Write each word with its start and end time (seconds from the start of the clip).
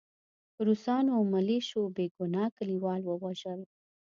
روسانو 0.67 1.11
او 1.17 1.23
ملیشو 1.33 1.81
بې 1.95 2.05
ګناه 2.17 2.47
کلیوال 2.57 3.01
ووژل 3.05 3.61